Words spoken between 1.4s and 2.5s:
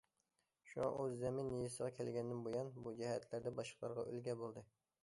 يېزىسىغا كەلگەندىن